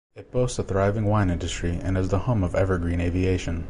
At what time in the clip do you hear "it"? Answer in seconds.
0.15-0.31